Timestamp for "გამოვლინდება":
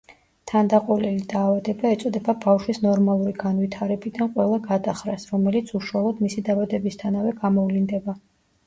7.47-8.21